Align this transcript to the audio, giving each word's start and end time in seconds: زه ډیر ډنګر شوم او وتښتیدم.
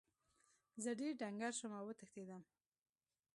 زه 0.83 0.91
ډیر 0.99 1.11
ډنګر 1.21 1.51
شوم 1.59 1.71
او 1.79 1.83
وتښتیدم. 1.87 2.41